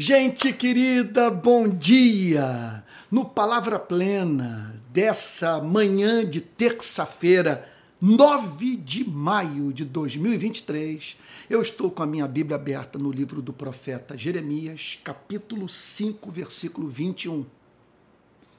[0.00, 2.84] Gente querida, bom dia!
[3.10, 7.68] No Palavra Plena dessa manhã de terça-feira,
[8.00, 11.16] 9 de maio de 2023,
[11.50, 16.86] eu estou com a minha Bíblia aberta no livro do profeta Jeremias, capítulo 5, versículo
[16.86, 17.44] 21.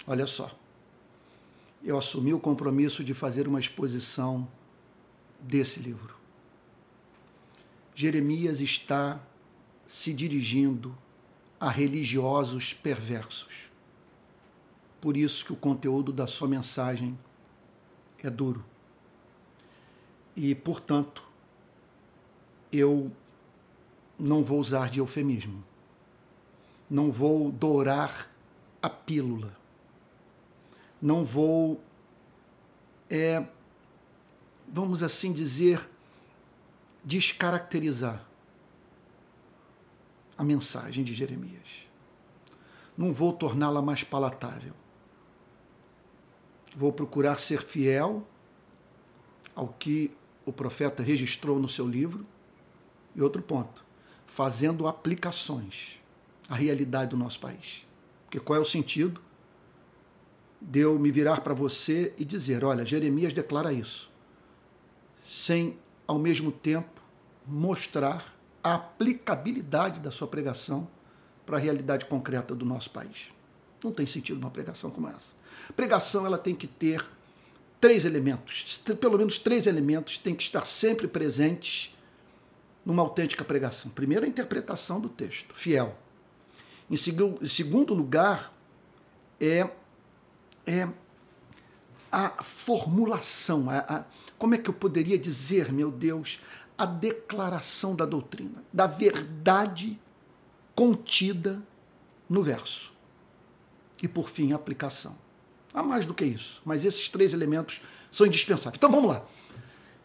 [0.05, 0.51] Olha só,
[1.81, 4.45] eu assumi o compromisso de fazer uma exposição
[5.39, 6.17] desse livro.
[7.95, 9.23] Jeremias está
[9.87, 10.93] se dirigindo
[11.59, 13.69] a religiosos perversos.
[15.01, 17.17] Por isso que o conteúdo da sua mensagem
[18.23, 18.63] é duro.
[20.35, 21.23] E, portanto,
[22.71, 23.11] eu
[24.17, 25.63] não vou usar de eufemismo.
[26.89, 28.29] Não vou dourar
[28.81, 29.57] a pílula.
[31.01, 31.81] Não vou,
[33.09, 33.45] é,
[34.67, 35.89] vamos assim dizer,
[37.03, 38.28] descaracterizar
[40.39, 41.85] a mensagem de Jeremias.
[42.97, 44.73] Não vou torná-la mais palatável.
[46.73, 48.25] Vou procurar ser fiel
[49.53, 52.25] ao que o profeta registrou no seu livro.
[53.13, 53.83] E outro ponto,
[54.25, 55.99] fazendo aplicações
[56.47, 57.85] à realidade do nosso país.
[58.23, 59.19] Porque qual é o sentido
[60.61, 64.09] de eu me virar para você e dizer: olha, Jeremias declara isso,
[65.27, 65.77] sem
[66.07, 67.01] ao mesmo tempo
[67.45, 68.38] mostrar
[68.69, 70.87] a aplicabilidade da sua pregação
[71.45, 73.29] para a realidade concreta do nosso país.
[73.83, 75.33] Não tem sentido uma pregação como essa.
[75.75, 77.05] Pregação ela tem que ter
[77.79, 81.95] três elementos, pelo menos três elementos têm que estar sempre presentes
[82.85, 83.89] numa autêntica pregação.
[83.91, 85.97] Primeiro, a interpretação do texto, fiel.
[86.89, 88.53] Em segundo lugar,
[89.39, 89.69] é,
[90.65, 90.89] é
[92.11, 94.03] a formulação, a, a,
[94.37, 96.39] como é que eu poderia dizer, meu Deus,
[96.79, 99.99] a declaração da doutrina, da verdade
[100.73, 101.61] contida
[102.29, 102.93] no verso.
[104.01, 105.13] E, por fim, a aplicação.
[105.73, 108.77] Há mais do que isso, mas esses três elementos são indispensáveis.
[108.77, 109.25] Então vamos lá.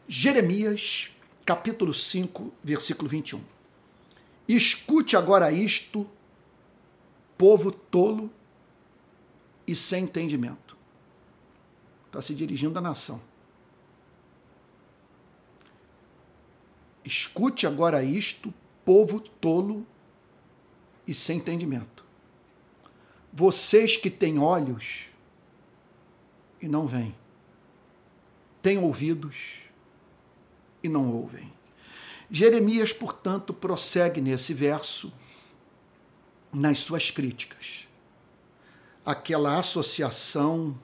[0.08, 1.12] Jeremias,
[1.46, 3.40] capítulo 5, versículo 21.
[4.48, 6.04] Escute agora isto,
[7.38, 8.28] povo tolo
[9.64, 10.76] e sem entendimento.
[12.06, 13.22] Está se dirigindo à nação.
[17.04, 18.52] Escute agora isto,
[18.84, 19.86] povo tolo
[21.06, 22.04] e sem entendimento.
[23.32, 25.06] Vocês que têm olhos
[26.62, 27.14] e não veem,
[28.62, 29.36] têm ouvidos
[30.82, 31.52] e não ouvem.
[32.30, 35.12] Jeremias, portanto, prossegue nesse verso
[36.52, 37.86] nas suas críticas.
[39.04, 40.78] Aquela associação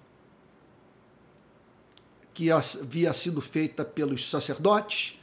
[2.34, 5.19] que havia sido feita pelos sacerdotes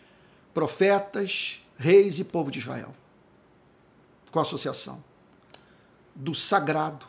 [0.58, 2.92] profetas, reis e povo de Israel.
[4.32, 5.04] Com a associação
[6.16, 7.06] do sagrado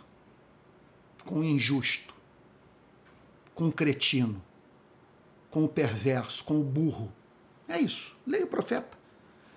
[1.25, 2.13] com o injusto,
[3.55, 4.45] com o cretino,
[5.51, 7.11] com o perverso, com o burro.
[7.67, 8.15] É isso.
[8.27, 8.99] Leia o profeta.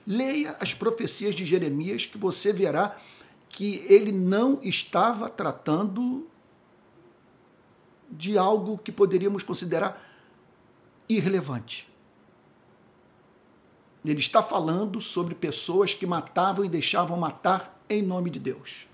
[0.08, 2.98] Leia as profecias de Jeremias que você verá
[3.50, 6.30] que ele não estava tratando
[8.10, 10.02] de algo que poderíamos considerar
[11.10, 11.91] irrelevante.
[14.04, 18.88] Ele está falando sobre pessoas que matavam e deixavam matar em nome de Deus.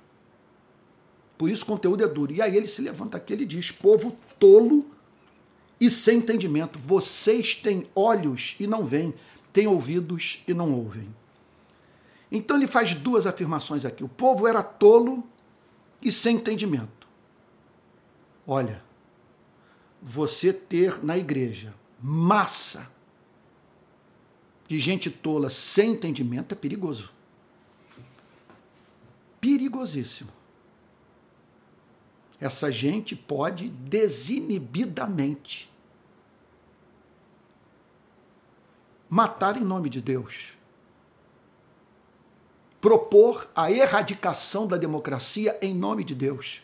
[1.37, 2.33] Por isso o conteúdo é duro.
[2.33, 4.85] E aí ele se levanta aqui e diz: povo tolo
[5.79, 6.79] e sem entendimento.
[6.79, 9.13] Vocês têm olhos e não veem,
[9.53, 11.07] têm ouvidos e não ouvem.
[12.31, 14.03] Então ele faz duas afirmações aqui.
[14.03, 15.23] O povo era tolo
[16.01, 17.07] e sem entendimento.
[18.45, 18.83] Olha,
[20.01, 22.89] você ter na igreja massa
[24.67, 27.11] de gente tola sem entendimento é perigoso.
[29.39, 30.31] Perigosíssimo.
[32.39, 35.71] Essa gente pode desinibidamente
[39.09, 40.53] matar em nome de Deus.
[42.79, 46.61] Propor a erradicação da democracia em nome de Deus.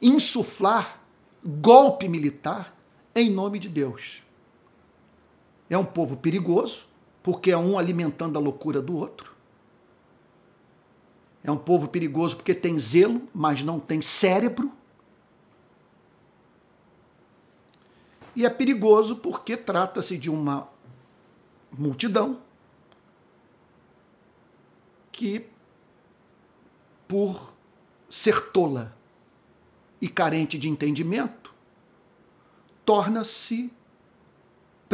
[0.00, 0.98] Insuflar
[1.44, 2.74] golpe militar
[3.14, 4.23] em nome de Deus.
[5.68, 6.84] É um povo perigoso,
[7.22, 9.34] porque é um alimentando a loucura do outro.
[11.42, 14.72] É um povo perigoso porque tem zelo, mas não tem cérebro.
[18.34, 20.68] E é perigoso porque trata-se de uma
[21.70, 22.40] multidão
[25.12, 25.46] que,
[27.06, 27.52] por
[28.10, 28.96] ser tola
[30.00, 31.54] e carente de entendimento,
[32.84, 33.72] torna-se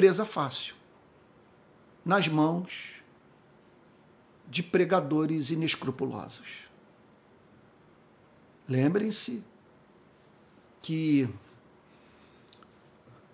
[0.01, 0.75] presa fácil
[2.03, 3.03] nas mãos
[4.49, 6.71] de pregadores inescrupulosos.
[8.67, 9.45] Lembrem-se
[10.81, 11.29] que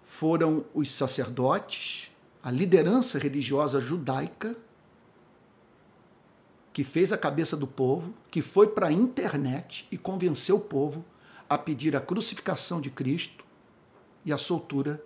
[0.02, 2.10] foram os sacerdotes,
[2.42, 4.56] a liderança religiosa judaica,
[6.72, 11.04] que fez a cabeça do povo, que foi para a internet e convenceu o povo
[11.48, 13.44] a pedir a crucificação de Cristo
[14.24, 15.00] e a soltura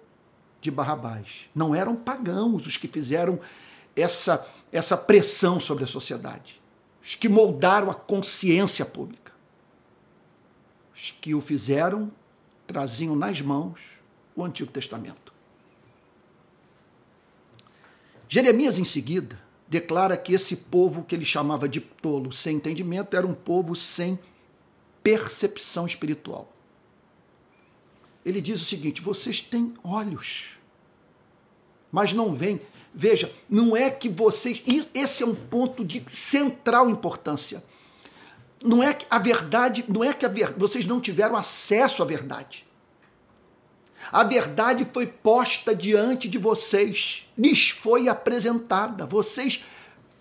[0.61, 1.49] de Barrabás.
[1.55, 3.41] Não eram pagãos os que fizeram
[3.97, 6.61] essa, essa pressão sobre a sociedade,
[7.03, 9.33] os que moldaram a consciência pública.
[10.95, 12.11] Os que o fizeram
[12.67, 13.81] traziam nas mãos
[14.37, 15.33] o Antigo Testamento.
[18.29, 23.27] Jeremias, em seguida, declara que esse povo que ele chamava de tolo, sem entendimento, era
[23.27, 24.19] um povo sem
[25.03, 26.53] percepção espiritual.
[28.25, 30.59] Ele diz o seguinte: vocês têm olhos,
[31.91, 32.61] mas não veem.
[32.93, 34.63] Veja, não é que vocês.
[34.95, 37.63] Esse é um ponto de central importância.
[38.63, 40.27] Não é que a verdade, não é que
[40.57, 42.67] vocês não tiveram acesso à verdade.
[44.13, 49.07] A verdade foi posta diante de vocês, lhes foi apresentada.
[49.07, 49.65] Vocês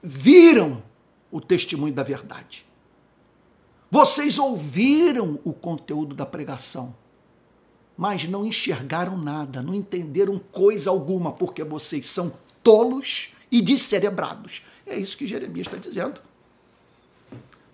[0.02, 0.84] viram
[1.31, 2.66] o testemunho da verdade.
[3.90, 6.95] Vocês ouviram o conteúdo da pregação,
[8.00, 12.31] mas não enxergaram nada, não entenderam coisa alguma, porque vocês são
[12.63, 14.62] tolos e descerebrados.
[14.88, 16.22] É isso que Jeremias está dizendo.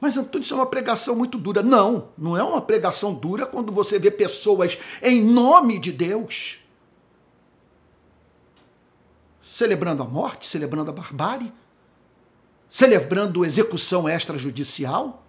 [0.01, 1.61] Mas Antônio, isso é uma pregação muito dura.
[1.61, 6.57] Não, não é uma pregação dura quando você vê pessoas em nome de Deus
[9.43, 11.53] celebrando a morte, celebrando a barbárie,
[12.67, 15.23] celebrando execução extrajudicial,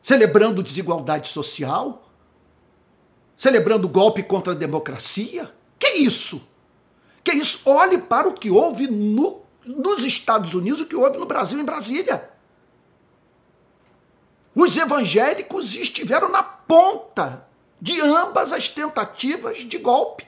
[0.00, 2.05] celebrando desigualdade social,
[3.36, 5.52] celebrando golpe contra a democracia.
[5.78, 6.48] Que isso?
[7.22, 7.60] Que isso?
[7.64, 11.64] Olhe para o que houve no, nos Estados Unidos, o que houve no Brasil, em
[11.64, 12.30] Brasília.
[14.54, 17.46] Os evangélicos estiveram na ponta
[17.80, 20.26] de ambas as tentativas de golpe,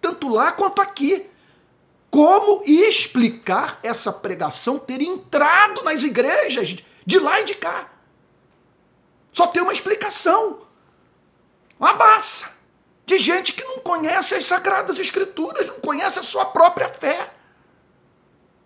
[0.00, 1.26] tanto lá quanto aqui.
[2.10, 7.90] Como explicar essa pregação ter entrado nas igrejas de lá e de cá?
[9.34, 10.60] Só tem uma explicação.
[11.78, 12.50] Uma massa
[13.06, 17.32] de gente que não conhece as sagradas escrituras, não conhece a sua própria fé.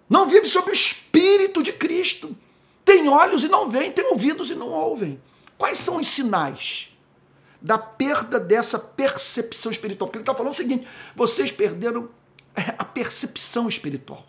[0.09, 2.37] Não vive sob o espírito de Cristo.
[2.85, 5.23] Tem olhos e não veem, tem ouvidos e não ouvem.
[5.57, 6.89] Quais são os sinais
[7.61, 10.09] da perda dessa percepção espiritual?
[10.09, 12.09] Porque ele está falando o seguinte: vocês perderam
[12.57, 14.27] é, a percepção espiritual.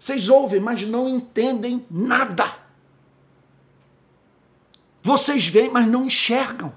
[0.00, 2.52] Vocês ouvem, mas não entendem nada.
[5.02, 6.74] Vocês veem, mas não enxergam.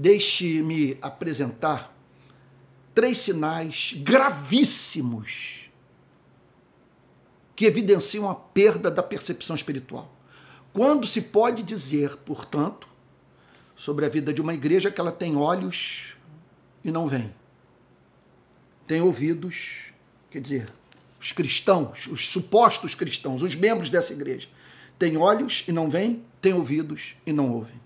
[0.00, 1.92] Deixe-me apresentar
[2.94, 5.68] três sinais gravíssimos
[7.56, 10.08] que evidenciam a perda da percepção espiritual.
[10.72, 12.86] Quando se pode dizer, portanto,
[13.74, 16.14] sobre a vida de uma igreja que ela tem olhos
[16.84, 17.34] e não vem,
[18.86, 19.92] tem ouvidos,
[20.30, 20.72] quer dizer,
[21.18, 24.48] os cristãos, os supostos cristãos, os membros dessa igreja,
[24.96, 27.80] têm olhos e não veem, têm ouvidos e não ouvem.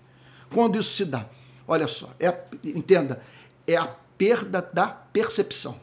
[0.51, 1.27] Quando isso se dá?
[1.67, 3.23] Olha só, é a, entenda,
[3.65, 3.87] é a
[4.17, 5.79] perda da percepção.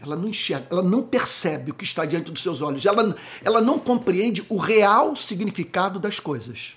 [0.00, 3.60] Ela não enxerga, ela não percebe o que está diante dos seus olhos, ela, ela
[3.60, 6.76] não compreende o real significado das coisas.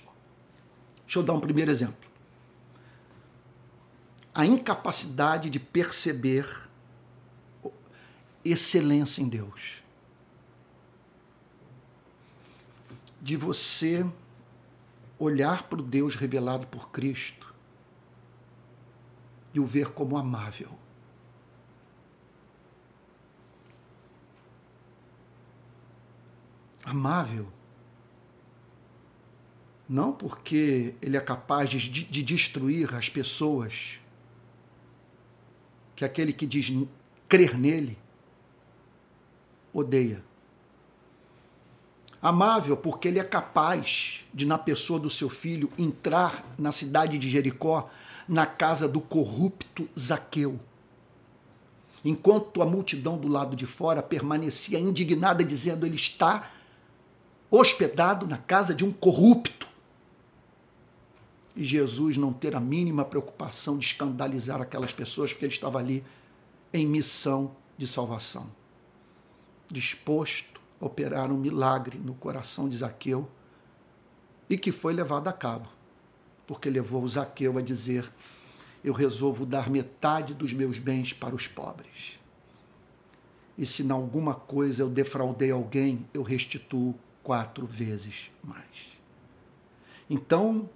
[1.06, 1.96] Deixa eu dar um primeiro exemplo.
[4.34, 6.68] A incapacidade de perceber
[8.44, 9.82] excelência em Deus.
[13.22, 14.04] De você
[15.18, 17.54] olhar para o Deus revelado por Cristo
[19.52, 20.78] e o ver como amável
[26.84, 27.48] amável.
[29.88, 33.98] Não porque ele é capaz de, de destruir as pessoas,
[35.96, 36.72] que aquele que diz
[37.28, 37.98] crer nele
[39.72, 40.24] odeia.
[42.24, 47.28] Amável porque ele é capaz de, na pessoa do seu filho, entrar na cidade de
[47.28, 47.90] Jericó,
[48.26, 50.58] na casa do corrupto Zaqueu.
[52.02, 56.50] Enquanto a multidão do lado de fora permanecia indignada, dizendo: Ele está
[57.50, 59.68] hospedado na casa de um corrupto.
[61.54, 66.02] E Jesus não ter a mínima preocupação de escandalizar aquelas pessoas, porque ele estava ali
[66.72, 68.46] em missão de salvação,
[69.70, 70.53] disposto
[70.84, 73.28] operar um milagre no coração de Zaqueu
[74.48, 75.68] e que foi levado a cabo,
[76.46, 78.10] porque levou Zaqueu a dizer:
[78.82, 82.20] Eu resolvo dar metade dos meus bens para os pobres.
[83.56, 88.94] E se em alguma coisa eu defraudei alguém, eu restituo quatro vezes mais.
[90.10, 90.68] Então,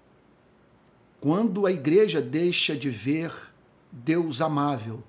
[1.20, 3.32] quando a igreja deixa de ver
[3.92, 5.02] Deus amável,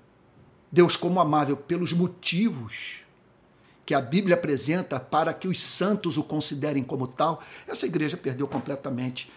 [0.70, 3.04] Deus como amável pelos motivos
[3.90, 8.46] que a Bíblia apresenta para que os santos o considerem como tal, essa igreja perdeu
[8.46, 9.28] completamente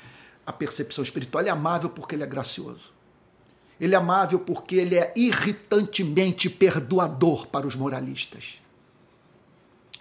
[0.45, 1.41] a percepção espiritual.
[1.41, 2.93] Ele é amável porque ele é gracioso.
[3.81, 8.61] Ele é amável porque ele é irritantemente perdoador para os moralistas.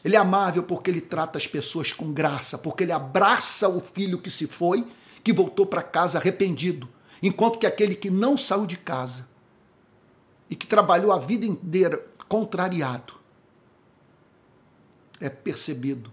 [0.04, 4.18] Ele é amável porque ele trata as pessoas com graça, porque ele abraça o filho
[4.18, 4.87] que se foi,
[5.25, 6.87] que voltou para casa arrependido,
[7.23, 9.26] enquanto que aquele que não saiu de casa
[10.50, 13.22] e que trabalhou a vida inteira contrariado
[15.23, 16.12] é percebido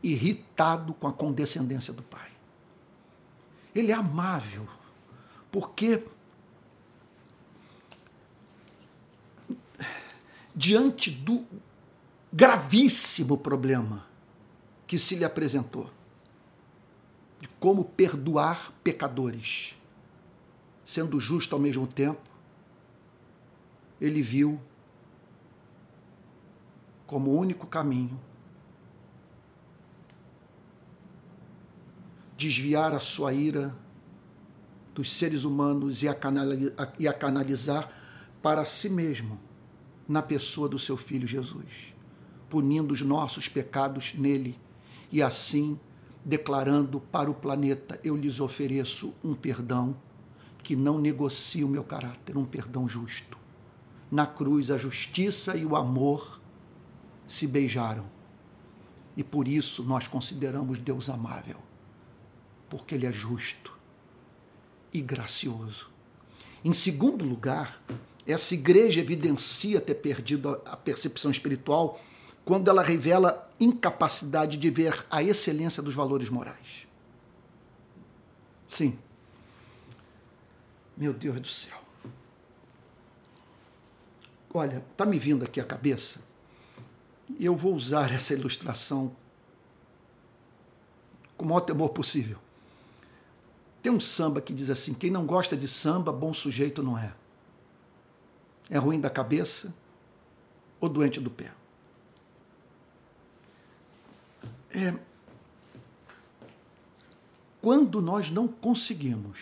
[0.00, 2.30] irritado com a condescendência do pai.
[3.74, 4.68] Ele é amável,
[5.50, 6.04] porque
[10.54, 11.44] diante do
[12.32, 14.06] gravíssimo problema
[14.86, 15.90] que se lhe apresentou,
[17.40, 19.74] de como perdoar pecadores,
[20.84, 22.30] sendo justo ao mesmo tempo,
[24.00, 24.60] ele viu
[27.10, 28.16] como único caminho
[32.36, 33.74] desviar a sua ira
[34.94, 37.90] dos seres humanos e a, canalizar,
[38.40, 39.40] para si mesmo
[40.06, 41.66] na pessoa do seu filho Jesus,
[42.48, 44.56] punindo os nossos pecados nele
[45.10, 45.80] e assim
[46.24, 49.96] declarando para o planeta: Eu lhes ofereço um perdão
[50.62, 53.36] que não negocia o meu caráter, um perdão justo.
[54.08, 56.39] Na cruz, a justiça e o amor
[57.30, 58.04] se beijaram.
[59.16, 61.56] E por isso nós consideramos Deus amável
[62.70, 63.76] porque ele é justo
[64.94, 65.90] e gracioso.
[66.64, 67.82] Em segundo lugar,
[68.26, 72.00] essa igreja evidencia ter perdido a percepção espiritual
[72.44, 76.86] quando ela revela incapacidade de ver a excelência dos valores morais.
[78.68, 78.96] Sim.
[80.96, 81.78] Meu Deus do céu.
[84.52, 86.20] Olha, está me vindo aqui a cabeça,
[87.38, 89.14] e eu vou usar essa ilustração
[91.36, 92.38] com o maior temor possível.
[93.82, 97.12] Tem um samba que diz assim: quem não gosta de samba, bom sujeito não é.
[98.68, 99.74] É ruim da cabeça
[100.80, 101.52] ou doente do pé.
[104.72, 104.94] É,
[107.60, 109.38] quando nós não conseguimos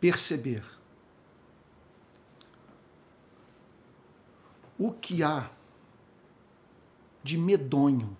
[0.00, 0.62] perceber
[4.78, 5.50] o que há
[7.24, 8.16] de medonho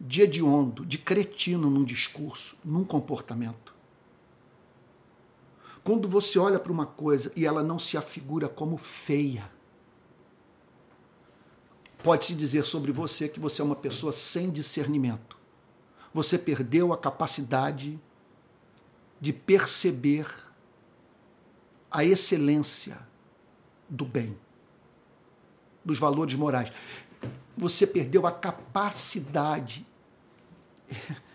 [0.00, 3.74] de hediondo, de cretino num discurso, num comportamento.
[5.84, 9.50] Quando você olha para uma coisa e ela não se afigura como feia,
[12.02, 15.36] pode-se dizer sobre você que você é uma pessoa sem discernimento.
[16.14, 18.00] Você perdeu a capacidade
[19.20, 20.26] de perceber
[21.90, 22.98] a excelência
[23.88, 24.36] do bem,
[25.84, 26.70] dos valores morais.
[27.56, 29.86] Você perdeu a capacidade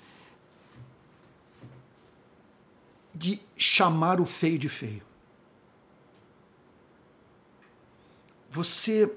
[3.13, 5.03] de chamar o feio de feio.
[8.49, 9.11] Você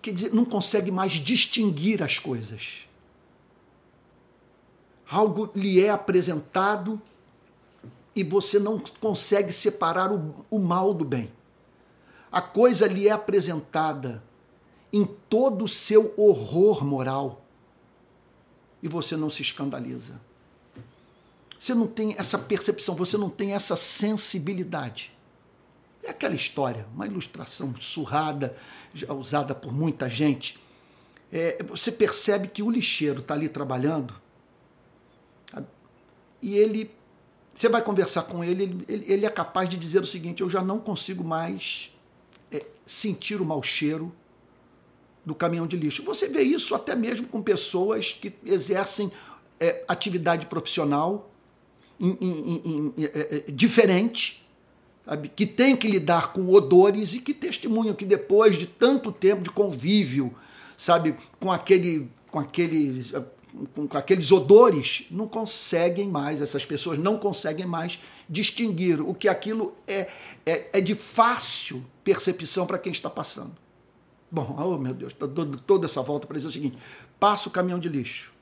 [0.00, 2.86] quer dizer, não consegue mais distinguir as coisas.
[5.08, 7.00] Algo lhe é apresentado
[8.14, 11.32] e você não consegue separar o, o mal do bem.
[12.30, 14.22] A coisa lhe é apresentada
[14.92, 17.44] em todo o seu horror moral
[18.82, 20.20] e você não se escandaliza.
[21.58, 25.12] Você não tem essa percepção, você não tem essa sensibilidade.
[26.02, 28.56] É aquela história, uma ilustração surrada,
[28.92, 30.60] já usada por muita gente.
[31.30, 34.20] É, você percebe que o lixeiro está ali trabalhando
[36.42, 36.90] e ele,
[37.54, 40.60] você vai conversar com ele, ele, ele, é capaz de dizer o seguinte: eu já
[40.60, 41.92] não consigo mais
[42.50, 44.12] é, sentir o mau cheiro
[45.24, 46.02] do caminhão de lixo.
[46.04, 49.10] Você vê isso até mesmo com pessoas que exercem
[49.60, 51.30] é, atividade profissional
[52.00, 54.44] em, é, é, diferente,
[55.04, 55.28] sabe?
[55.28, 59.50] que tem que lidar com odores e que testemunham que depois de tanto tempo de
[59.50, 60.34] convívio,
[60.76, 63.12] sabe, com aquele, com aqueles,
[63.74, 69.76] com aqueles odores, não conseguem mais, essas pessoas não conseguem mais distinguir o que aquilo
[69.86, 70.08] é,
[70.44, 73.52] é, é de fácil percepção para quem está passando.
[74.32, 76.78] Bom, oh meu Deus, estou dando toda essa volta para dizer o seguinte:
[77.20, 78.32] passa o caminhão de lixo.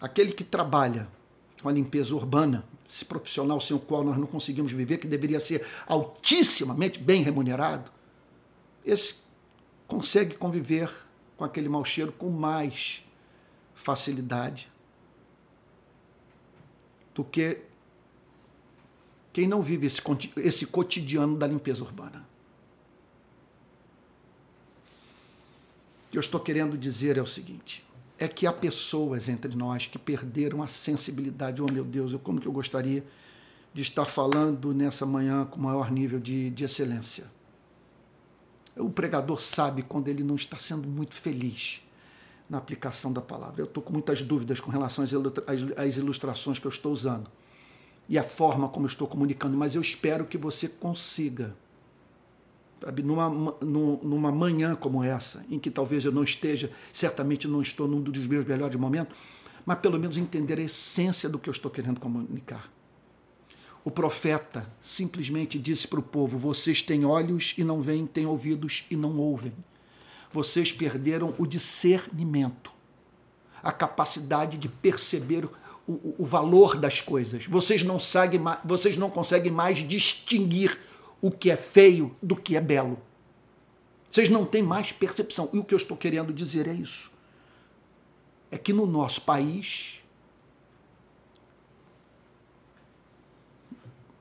[0.00, 1.06] Aquele que trabalha
[1.62, 5.38] com a limpeza urbana, esse profissional sem o qual nós não conseguimos viver, que deveria
[5.38, 7.92] ser altissimamente bem remunerado,
[8.84, 9.14] esse
[9.86, 10.92] consegue conviver
[11.36, 13.00] com aquele mau cheiro com mais
[13.74, 14.68] facilidade
[17.14, 17.62] do que
[19.36, 20.00] quem não vive esse,
[20.38, 22.26] esse cotidiano da limpeza urbana.
[26.06, 27.84] O que eu estou querendo dizer é o seguinte:
[28.18, 31.60] é que há pessoas entre nós que perderam a sensibilidade.
[31.60, 33.04] Oh, meu Deus, eu, como que eu gostaria
[33.74, 37.26] de estar falando nessa manhã com maior nível de, de excelência.
[38.74, 41.82] O pregador sabe quando ele não está sendo muito feliz
[42.48, 43.60] na aplicação da palavra.
[43.60, 47.30] Eu estou com muitas dúvidas com relação às ilustrações que eu estou usando
[48.08, 51.54] e a forma como estou comunicando, mas eu espero que você consiga
[52.80, 57.88] Sabe, numa, numa manhã como essa, em que talvez eu não esteja, certamente não estou
[57.88, 59.16] num dos meus melhores momentos,
[59.64, 62.70] mas pelo menos entender a essência do que eu estou querendo comunicar.
[63.82, 68.84] O profeta simplesmente disse para o povo: Vocês têm olhos e não veem, têm ouvidos
[68.90, 69.52] e não ouvem.
[70.32, 72.72] Vocês perderam o discernimento,
[73.62, 75.48] a capacidade de perceber
[75.86, 77.46] o, o valor das coisas.
[77.46, 80.80] Vocês não, seguem, vocês não conseguem mais distinguir
[81.20, 82.98] o que é feio do que é belo.
[84.10, 85.48] Vocês não têm mais percepção.
[85.52, 87.10] E o que eu estou querendo dizer é isso.
[88.50, 90.00] É que no nosso país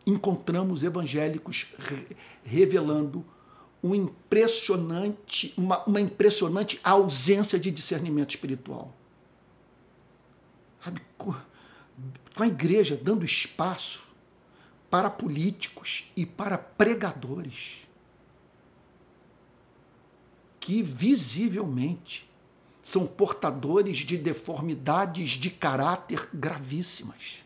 [0.06, 1.68] encontramos evangélicos
[2.44, 3.26] revelando
[3.82, 8.94] um impressionante, uma, uma impressionante ausência de discernimento espiritual.
[10.84, 11.02] Sabe,
[12.36, 14.04] com a igreja dando espaço
[14.90, 17.86] para políticos e para pregadores
[20.60, 22.30] que visivelmente
[22.84, 27.44] são portadores de deformidades de caráter gravíssimas.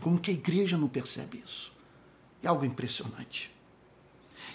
[0.00, 1.72] Como que a igreja não percebe isso?
[2.42, 3.52] É algo impressionante.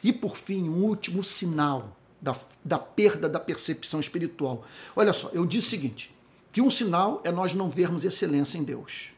[0.03, 4.65] E por fim, um último sinal da, da perda da percepção espiritual.
[4.95, 6.14] Olha só, eu disse o seguinte:
[6.55, 9.09] que um sinal é nós não vermos excelência em Deus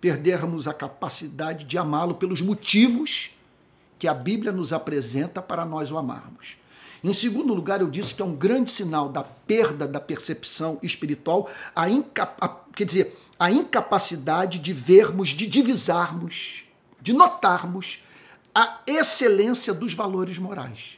[0.00, 3.32] perdermos a capacidade de amá-lo pelos motivos
[3.98, 6.56] que a Bíblia nos apresenta para nós o amarmos.
[7.04, 11.50] Em segundo lugar, eu disse que é um grande sinal da perda da percepção espiritual,
[11.74, 11.84] a,
[12.40, 16.64] a quer dizer, a incapacidade de vermos, de divisarmos,
[16.98, 17.98] de notarmos
[18.54, 20.95] a excelência dos valores morais.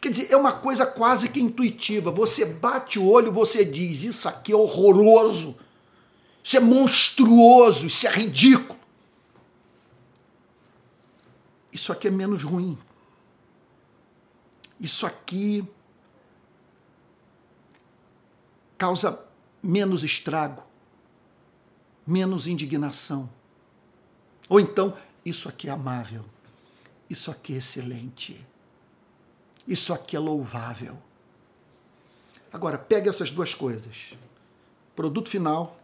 [0.00, 2.10] Quer dizer, é uma coisa quase que intuitiva.
[2.10, 5.56] Você bate o olho, você diz: Isso aqui é horroroso
[6.42, 8.78] isso é monstruoso, isso é ridículo.
[11.72, 12.78] Isso aqui é menos ruim.
[14.80, 15.64] Isso aqui
[18.76, 19.22] causa
[19.62, 20.62] menos estrago,
[22.06, 23.28] menos indignação.
[24.48, 26.24] Ou então, isso aqui é amável,
[27.10, 28.44] isso aqui é excelente,
[29.70, 30.98] isso aqui é louvável.
[32.52, 34.14] Agora, pegue essas duas coisas.
[34.96, 35.80] Produto final,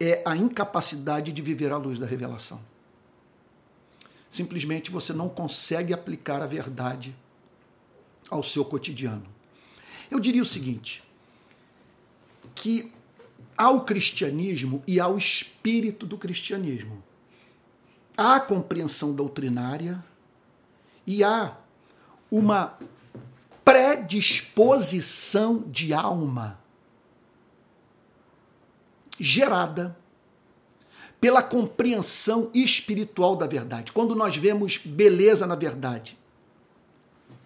[0.00, 2.58] é a incapacidade de viver à luz da revelação.
[4.30, 7.14] Simplesmente você não consegue aplicar a verdade
[8.30, 9.26] ao seu cotidiano.
[10.10, 11.02] Eu diria o seguinte:
[12.54, 12.90] que
[13.54, 17.02] ao cristianismo e ao espírito do cristianismo
[18.16, 20.02] há compreensão doutrinária
[21.06, 21.56] e há
[22.30, 22.78] uma
[23.64, 26.58] predisposição de alma
[29.18, 29.96] gerada
[31.20, 33.92] pela compreensão espiritual da verdade.
[33.92, 36.16] Quando nós vemos beleza na verdade,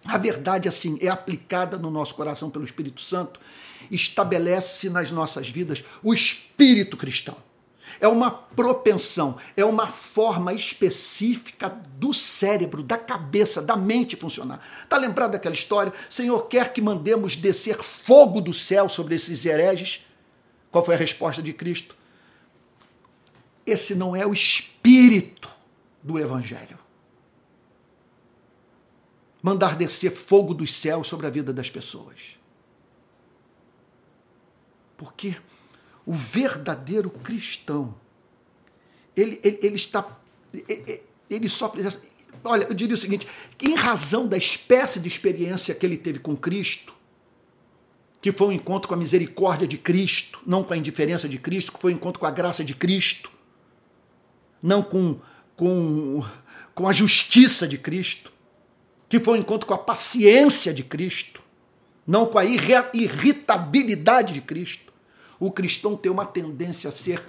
[0.05, 3.39] a verdade, assim, é aplicada no nosso coração pelo Espírito Santo,
[3.89, 7.37] estabelece nas nossas vidas o espírito cristão.
[7.99, 14.65] É uma propensão, é uma forma específica do cérebro, da cabeça, da mente funcionar.
[14.83, 15.93] Está lembrado daquela história?
[16.09, 20.05] Senhor, quer que mandemos descer fogo do céu sobre esses hereges?
[20.71, 21.95] Qual foi a resposta de Cristo?
[23.65, 25.49] Esse não é o espírito
[26.01, 26.77] do Evangelho.
[29.41, 32.37] Mandar descer fogo dos céus sobre a vida das pessoas.
[34.97, 35.35] Porque
[36.05, 37.95] o verdadeiro cristão,
[39.15, 40.05] ele, ele, ele está.
[40.53, 41.83] Ele, ele sofre.
[42.43, 46.19] Olha, eu diria o seguinte: que em razão da espécie de experiência que ele teve
[46.19, 46.93] com Cristo,
[48.21, 51.73] que foi um encontro com a misericórdia de Cristo, não com a indiferença de Cristo,
[51.73, 53.29] que foi um encontro com a graça de Cristo,
[54.61, 55.19] não com,
[55.57, 56.23] com,
[56.73, 58.31] com a justiça de Cristo,
[59.09, 61.41] que foi um encontro com a paciência de Cristo,
[62.07, 64.92] não com a irritabilidade de Cristo.
[65.43, 67.21] O cristão tem uma tendência a ser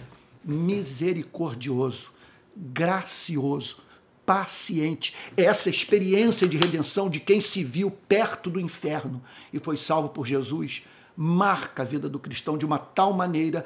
[0.44, 2.12] misericordioso,
[2.56, 3.78] gracioso,
[4.24, 5.12] paciente.
[5.36, 9.20] Essa experiência de redenção de quem se viu perto do inferno
[9.52, 10.84] e foi salvo por Jesus
[11.16, 13.64] marca a vida do cristão de uma tal maneira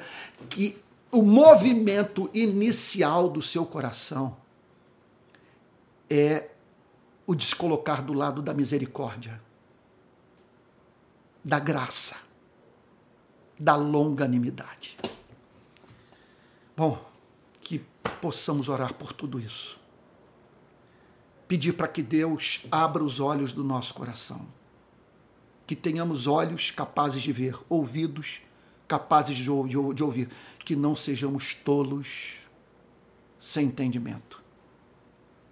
[0.49, 0.75] que
[1.11, 4.35] o movimento inicial do seu coração
[6.09, 6.49] é
[7.27, 9.39] o descolocar do lado da misericórdia,
[11.45, 12.28] da graça,
[13.59, 14.97] da longanimidade.
[16.75, 17.03] Bom,
[17.61, 17.83] que
[18.21, 19.77] possamos orar por tudo isso.
[21.47, 24.45] Pedir para que Deus abra os olhos do nosso coração.
[25.67, 28.41] Que tenhamos olhos capazes de ver, ouvidos
[28.89, 32.37] capazes de, ouvir, que não sejamos tolos,
[33.39, 34.41] sem entendimento,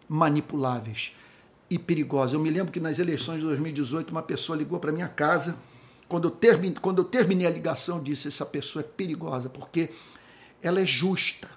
[0.09, 1.15] manipuláveis
[1.69, 2.33] e perigosos.
[2.33, 5.55] Eu me lembro que nas eleições de 2018 uma pessoa ligou para minha casa.
[6.07, 9.89] Quando eu, quando eu terminei a ligação, disse: essa pessoa é perigosa porque
[10.61, 11.49] ela é justa,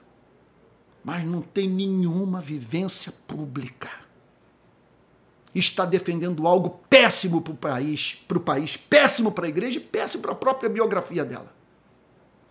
[1.04, 3.90] mas não tem nenhuma vivência pública.
[5.54, 9.82] Está defendendo algo péssimo para o país, para o país, péssimo para a igreja e
[9.82, 11.52] péssimo para a própria biografia dela.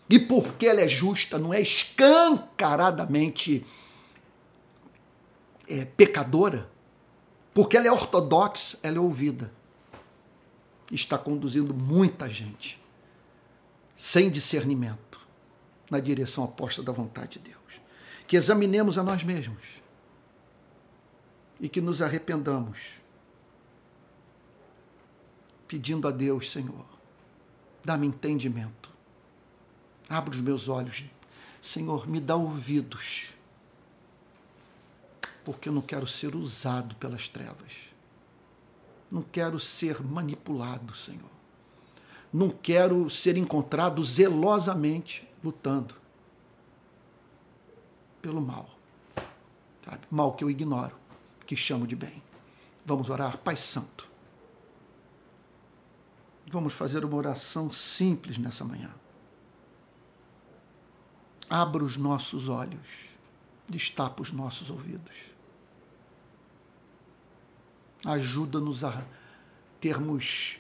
[0.10, 3.64] E porque ela é justa, não é escancaradamente
[5.68, 6.68] é, pecadora,
[7.54, 9.54] porque ela é ortodoxa, ela é ouvida.
[10.92, 12.82] Está conduzindo muita gente
[13.96, 15.20] sem discernimento
[15.90, 17.60] na direção oposta da vontade de Deus.
[18.28, 19.64] Que examinemos a nós mesmos
[21.60, 22.80] e que nos arrependamos,
[25.68, 26.86] pedindo a Deus, Senhor,
[27.84, 28.90] dá-me entendimento
[30.10, 31.04] Abra os meus olhos.
[31.62, 33.32] Senhor, me dá ouvidos.
[35.46, 37.72] Porque eu não quero ser usado pelas trevas.
[39.12, 41.30] Não quero ser manipulado, Senhor.
[42.32, 45.96] Não quero ser encontrado zelosamente lutando
[48.22, 48.70] pelo mal.
[49.82, 50.02] Sabe?
[50.12, 50.96] Mal que eu ignoro,
[51.46, 52.22] que chamo de bem.
[52.86, 54.08] Vamos orar, Pai Santo.
[56.52, 58.92] Vamos fazer uma oração simples nessa manhã
[61.50, 62.88] abra os nossos olhos,
[63.68, 65.16] destapa os nossos ouvidos.
[68.06, 69.06] Ajuda-nos a
[69.80, 70.58] termos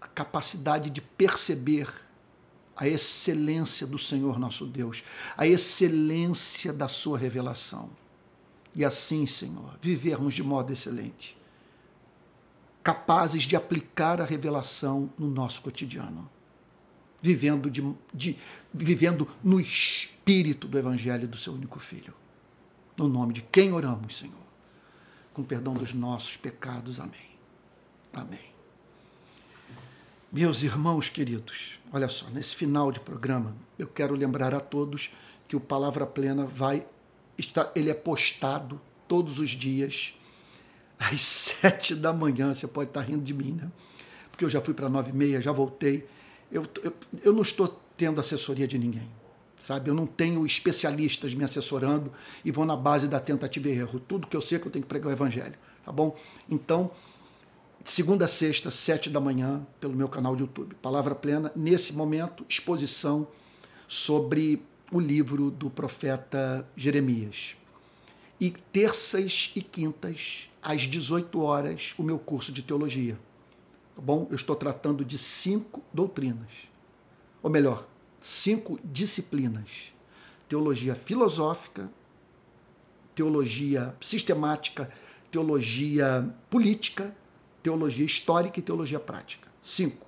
[0.00, 1.88] a capacidade de perceber
[2.76, 5.04] a excelência do Senhor nosso Deus,
[5.36, 7.88] a excelência da Sua revelação.
[8.74, 11.36] E assim, Senhor, vivermos de modo excelente,
[12.82, 16.28] capazes de aplicar a revelação no nosso cotidiano
[17.24, 18.36] vivendo, de, de,
[18.72, 22.12] vivendo no espírito do Evangelho do seu único Filho.
[22.98, 24.43] No nome de quem oramos, Senhor.
[25.34, 26.98] Com perdão dos nossos pecados.
[26.98, 27.28] Amém.
[28.14, 28.54] Amém.
[30.32, 35.12] Meus irmãos queridos, olha só, nesse final de programa, eu quero lembrar a todos
[35.46, 36.86] que o Palavra Plena vai
[37.36, 40.14] estar, ele é postado todos os dias
[40.98, 41.20] às
[41.60, 42.54] sete da manhã.
[42.54, 43.70] Você pode estar rindo de mim, né?
[44.30, 46.08] Porque eu já fui para nove e meia, já voltei
[46.54, 46.92] eu, eu,
[47.22, 49.08] eu não estou tendo assessoria de ninguém,
[49.64, 49.88] sabe?
[49.88, 52.12] Eu não tenho especialistas me assessorando
[52.44, 53.98] e vou na base da tentativa e erro.
[53.98, 56.16] Tudo que eu sei é que eu tenho que pregar o evangelho, tá bom?
[56.50, 56.90] Então,
[57.82, 60.74] segunda a sexta, sete da manhã, pelo meu canal de YouTube.
[60.76, 63.26] Palavra Plena, nesse momento, exposição
[63.88, 67.56] sobre o livro do profeta Jeremias.
[68.38, 73.18] E terças e quintas, às 18 horas, o meu curso de teologia.
[73.96, 74.26] Tá bom?
[74.28, 76.50] Eu estou tratando de cinco doutrinas.
[77.42, 77.86] Ou melhor,
[78.24, 79.92] cinco disciplinas:
[80.48, 81.90] teologia filosófica,
[83.14, 84.90] teologia sistemática,
[85.30, 87.14] teologia política,
[87.62, 89.48] teologia histórica e teologia prática.
[89.62, 90.06] Cinco.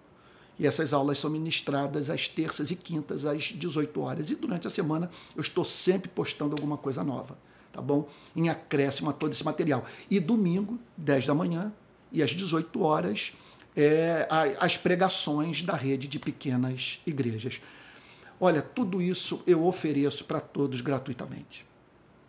[0.59, 4.31] E essas aulas são ministradas às terças e quintas, às 18 horas.
[4.31, 7.37] E durante a semana eu estou sempre postando alguma coisa nova,
[7.70, 8.09] tá bom?
[8.35, 9.85] Em acréscimo a todo esse material.
[10.11, 11.70] E domingo, 10 da manhã,
[12.11, 13.35] e às 18 horas,
[13.76, 14.26] é,
[14.59, 17.61] as pregações da rede de pequenas igrejas.
[18.40, 21.64] Olha, tudo isso eu ofereço para todos gratuitamente.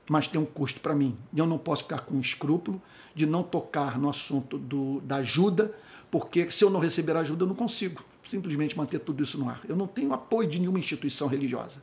[0.09, 1.17] Mas tem um custo para mim.
[1.35, 2.81] Eu não posso ficar com escrúpulo
[3.13, 5.73] de não tocar no assunto do, da ajuda,
[6.09, 9.61] porque se eu não receber ajuda, eu não consigo simplesmente manter tudo isso no ar.
[9.67, 11.81] Eu não tenho apoio de nenhuma instituição religiosa.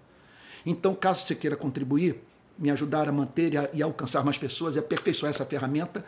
[0.65, 2.23] Então, caso você queira contribuir,
[2.59, 6.05] me ajudar a manter e, a, e alcançar mais pessoas e aperfeiçoar essa ferramenta,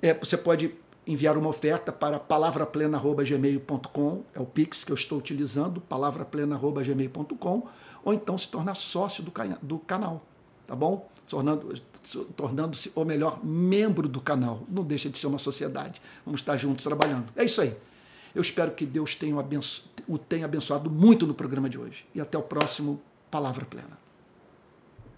[0.00, 0.74] é, você pode
[1.06, 7.68] enviar uma oferta para palavraplena.gmail.com, é o Pix que eu estou utilizando, palavraplena.gmail.com,
[8.04, 9.32] ou então se tornar sócio do,
[9.62, 10.22] do canal,
[10.66, 11.08] tá bom?
[11.28, 11.82] Tornando-se,
[12.36, 14.62] tornando ou melhor, membro do canal.
[14.68, 16.02] Não deixa de ser uma sociedade.
[16.24, 17.26] Vamos estar juntos trabalhando.
[17.36, 17.76] É isso aí.
[18.34, 19.36] Eu espero que Deus tenha
[20.08, 22.04] o tenha abençoado muito no programa de hoje.
[22.14, 24.09] E até o próximo Palavra Plena.